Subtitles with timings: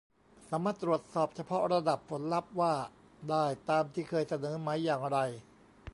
[0.49, 2.73] สามารถตรวจสอบเฉพาะระดับผลลัพธ์ว่า
[3.29, 5.17] ได้ตามที่เคยเสนอไหม อย่างไร